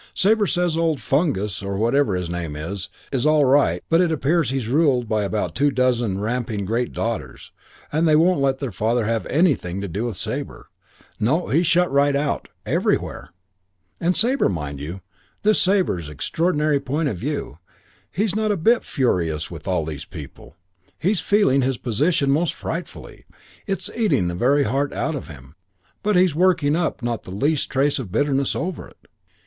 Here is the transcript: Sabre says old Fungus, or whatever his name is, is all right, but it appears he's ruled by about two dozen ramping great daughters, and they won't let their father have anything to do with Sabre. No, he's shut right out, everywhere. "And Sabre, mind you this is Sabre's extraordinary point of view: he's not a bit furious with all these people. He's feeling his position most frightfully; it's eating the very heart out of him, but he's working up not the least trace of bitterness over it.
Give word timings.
Sabre 0.15 0.47
says 0.47 0.75
old 0.75 0.99
Fungus, 0.99 1.61
or 1.61 1.77
whatever 1.77 2.15
his 2.15 2.27
name 2.27 2.55
is, 2.55 2.89
is 3.11 3.23
all 3.27 3.45
right, 3.45 3.83
but 3.87 4.01
it 4.01 4.11
appears 4.11 4.49
he's 4.49 4.67
ruled 4.67 5.07
by 5.07 5.21
about 5.21 5.53
two 5.53 5.69
dozen 5.69 6.19
ramping 6.19 6.65
great 6.65 6.91
daughters, 6.91 7.51
and 7.91 8.07
they 8.07 8.15
won't 8.15 8.41
let 8.41 8.57
their 8.57 8.71
father 8.71 9.05
have 9.05 9.27
anything 9.27 9.79
to 9.79 9.87
do 9.87 10.07
with 10.07 10.17
Sabre. 10.17 10.69
No, 11.19 11.49
he's 11.49 11.67
shut 11.67 11.91
right 11.91 12.15
out, 12.15 12.47
everywhere. 12.65 13.29
"And 13.99 14.17
Sabre, 14.17 14.49
mind 14.49 14.79
you 14.79 15.01
this 15.43 15.57
is 15.57 15.61
Sabre's 15.63 16.09
extraordinary 16.09 16.79
point 16.79 17.07
of 17.07 17.17
view: 17.17 17.59
he's 18.11 18.35
not 18.35 18.51
a 18.51 18.57
bit 18.57 18.83
furious 18.83 19.51
with 19.51 19.67
all 19.67 19.85
these 19.85 20.05
people. 20.05 20.55
He's 20.97 21.21
feeling 21.21 21.61
his 21.61 21.77
position 21.77 22.31
most 22.31 22.55
frightfully; 22.55 23.25
it's 23.67 23.87
eating 23.95 24.29
the 24.29 24.33
very 24.33 24.63
heart 24.63 24.93
out 24.93 25.13
of 25.13 25.27
him, 25.27 25.53
but 26.01 26.15
he's 26.15 26.33
working 26.33 26.75
up 26.75 27.03
not 27.03 27.21
the 27.21 27.29
least 27.31 27.69
trace 27.69 27.99
of 27.99 28.11
bitterness 28.11 28.55
over 28.55 28.87
it. 28.87 28.97